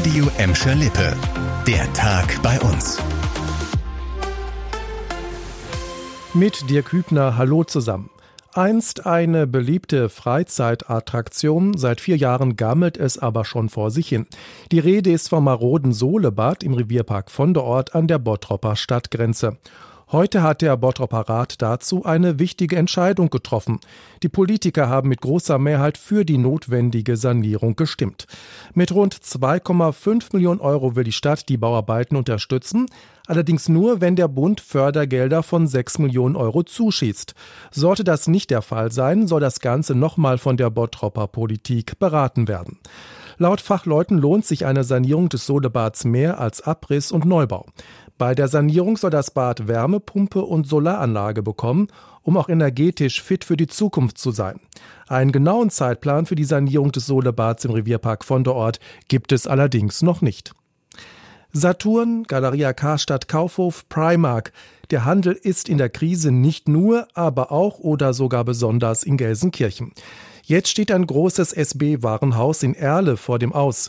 [0.00, 1.14] Radio Emscher Lippe.
[1.66, 2.98] Der Tag bei uns.
[6.32, 8.08] Mit dir Kübner, hallo zusammen.
[8.54, 14.24] Einst eine beliebte Freizeitattraktion, seit vier Jahren gammelt es aber schon vor sich hin.
[14.72, 19.58] Die Rede ist vom maroden Sohlebad im Revierpark von der Ort an der Bottropper Stadtgrenze.
[20.12, 23.78] Heute hat der Bottropper Rat dazu eine wichtige Entscheidung getroffen.
[24.24, 28.26] Die Politiker haben mit großer Mehrheit für die notwendige Sanierung gestimmt.
[28.74, 32.86] Mit rund 2,5 Millionen Euro will die Stadt die Bauarbeiten unterstützen,
[33.28, 37.36] allerdings nur, wenn der Bund Fördergelder von 6 Millionen Euro zuschießt.
[37.70, 42.48] Sollte das nicht der Fall sein, soll das Ganze nochmal von der Bottropper Politik beraten
[42.48, 42.80] werden.
[43.38, 47.64] Laut Fachleuten lohnt sich eine Sanierung des Sodebads mehr als Abriss und Neubau.
[48.20, 51.88] Bei der Sanierung soll das Bad Wärmepumpe und Solaranlage bekommen,
[52.20, 54.60] um auch energetisch fit für die Zukunft zu sein.
[55.08, 59.46] Einen genauen Zeitplan für die Sanierung des Solebads im Revierpark von der Ort gibt es
[59.46, 60.52] allerdings noch nicht.
[61.52, 64.52] Saturn, Galeria Karstadt Kaufhof, Primark.
[64.90, 69.92] Der Handel ist in der Krise nicht nur, aber auch oder sogar besonders in Gelsenkirchen.
[70.44, 73.88] Jetzt steht ein großes SB-Warenhaus in Erle vor dem Aus.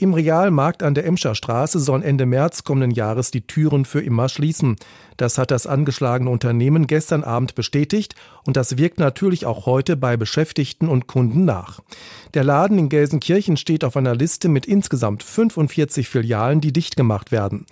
[0.00, 4.30] Im Realmarkt an der Emscher Straße sollen Ende März kommenden Jahres die Türen für immer
[4.30, 4.76] schließen.
[5.18, 8.14] Das hat das angeschlagene Unternehmen gestern Abend bestätigt
[8.46, 11.80] und das wirkt natürlich auch heute bei Beschäftigten und Kunden nach.
[12.32, 17.30] Der Laden in Gelsenkirchen steht auf einer Liste mit insgesamt 45 Filialen, die dicht gemacht
[17.30, 17.66] werden.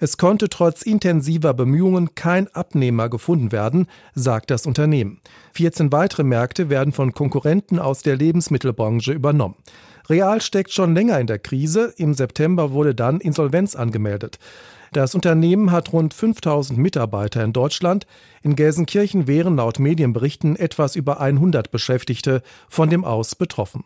[0.00, 5.20] Es konnte trotz intensiver Bemühungen kein Abnehmer gefunden werden, sagt das Unternehmen.
[5.52, 9.56] 14 weitere Märkte werden von Konkurrenten aus der Lebensmittelbranche übernommen.
[10.08, 11.92] Real steckt schon länger in der Krise.
[11.96, 14.38] Im September wurde dann Insolvenz angemeldet.
[14.92, 18.06] Das Unternehmen hat rund 5000 Mitarbeiter in Deutschland.
[18.42, 23.84] In Gelsenkirchen wären laut Medienberichten etwas über 100 Beschäftigte von dem Aus betroffen.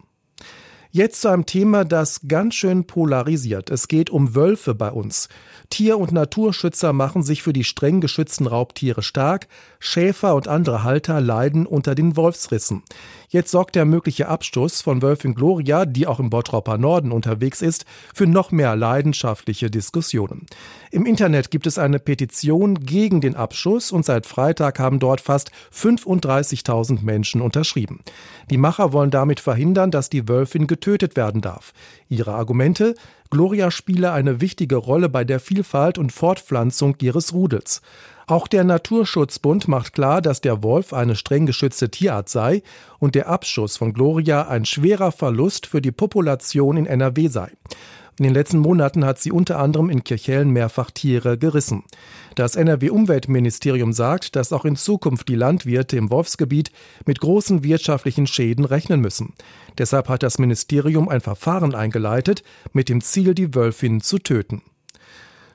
[0.93, 3.71] Jetzt zu einem Thema, das ganz schön polarisiert.
[3.71, 5.29] Es geht um Wölfe bei uns.
[5.71, 9.47] Tier- und Naturschützer machen sich für die streng geschützten Raubtiere stark.
[9.79, 12.83] Schäfer und andere Halter leiden unter den Wolfsrissen.
[13.29, 17.85] Jetzt sorgt der mögliche Abstoß von Wölfin Gloria, die auch im Bottropper Norden unterwegs ist,
[18.13, 20.47] für noch mehr leidenschaftliche Diskussionen.
[20.91, 25.53] Im Internet gibt es eine Petition gegen den Abschuss und seit Freitag haben dort fast
[25.73, 28.01] 35.000 Menschen unterschrieben.
[28.51, 31.75] Die Macher wollen damit verhindern, dass die Wölfin getötet werden darf.
[32.09, 32.95] Ihre Argumente?
[33.29, 37.83] Gloria spiele eine wichtige Rolle bei der Vielfalt und Fortpflanzung ihres Rudels.
[38.27, 42.63] Auch der Naturschutzbund macht klar, dass der Wolf eine streng geschützte Tierart sei
[42.99, 47.51] und der Abschuss von Gloria ein schwerer Verlust für die Population in NRW sei.
[48.21, 51.85] In den letzten Monaten hat sie unter anderem in Kirchhellen mehrfach Tiere gerissen.
[52.35, 56.71] Das NRW-Umweltministerium sagt, dass auch in Zukunft die Landwirte im Wolfsgebiet
[57.07, 59.33] mit großen wirtschaftlichen Schäden rechnen müssen.
[59.79, 62.43] Deshalb hat das Ministerium ein Verfahren eingeleitet,
[62.75, 64.61] mit dem Ziel, die Wölfin zu töten.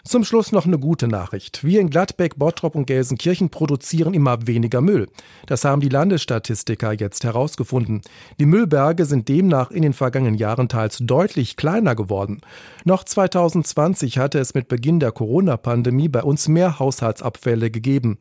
[0.07, 1.63] Zum Schluss noch eine gute Nachricht.
[1.63, 5.07] Wir in Gladbeck, Bottrop und Gelsenkirchen produzieren immer weniger Müll.
[5.47, 8.01] Das haben die Landesstatistiker jetzt herausgefunden.
[8.39, 12.41] Die Müllberge sind demnach in den vergangenen Jahren teils deutlich kleiner geworden.
[12.83, 18.19] Noch 2020 hatte es mit Beginn der Corona-Pandemie bei uns mehr Haushaltsabfälle gegeben.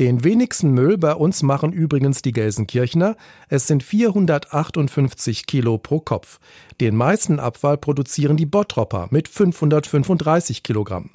[0.00, 3.16] Den wenigsten Müll bei uns machen übrigens die Gelsenkirchner.
[3.50, 6.40] Es sind 458 Kilo pro Kopf.
[6.80, 11.10] Den meisten Abfall produzieren die Bottropper mit 535 Kilogramm.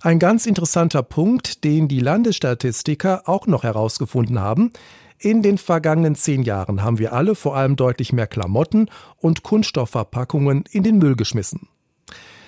[0.00, 4.70] Ein ganz interessanter Punkt, den die Landesstatistiker auch noch herausgefunden haben.
[5.18, 10.62] In den vergangenen zehn Jahren haben wir alle vor allem deutlich mehr Klamotten und Kunststoffverpackungen
[10.70, 11.68] in den Müll geschmissen.